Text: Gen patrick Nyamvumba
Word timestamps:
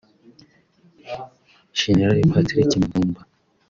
Gen 1.77 1.99
patrick 2.31 2.69
Nyamvumba 2.71 3.21